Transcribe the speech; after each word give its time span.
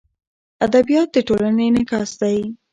ادبیات 0.65 1.09
د 1.13 1.17
ټولنې 1.27 1.63
انعکاس 1.67 2.09
دی. 2.21 2.37